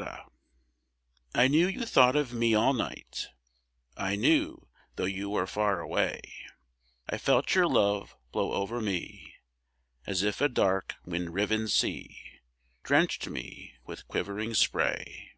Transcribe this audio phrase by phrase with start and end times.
[0.00, 0.16] Spray
[1.34, 3.30] I knew you thought of me all night,
[3.96, 6.20] I knew, though you were far away;
[7.10, 9.34] I felt your love blow over me
[10.06, 12.16] As if a dark wind riven sea
[12.84, 15.32] Drenched me with quivering spray.